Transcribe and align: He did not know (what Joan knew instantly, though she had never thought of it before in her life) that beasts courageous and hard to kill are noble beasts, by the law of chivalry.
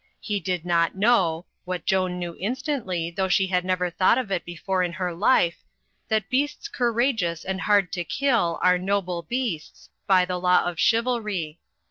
He 0.19 0.39
did 0.39 0.65
not 0.65 0.95
know 0.95 1.45
(what 1.63 1.85
Joan 1.85 2.17
knew 2.17 2.35
instantly, 2.39 3.11
though 3.11 3.27
she 3.27 3.45
had 3.45 3.63
never 3.63 3.91
thought 3.91 4.17
of 4.17 4.31
it 4.31 4.43
before 4.43 4.81
in 4.81 4.93
her 4.93 5.13
life) 5.13 5.63
that 6.07 6.27
beasts 6.27 6.67
courageous 6.67 7.45
and 7.45 7.61
hard 7.61 7.93
to 7.93 8.03
kill 8.03 8.57
are 8.63 8.79
noble 8.79 9.21
beasts, 9.21 9.91
by 10.07 10.25
the 10.25 10.39
law 10.39 10.63
of 10.65 10.79
chivalry. 10.79 11.59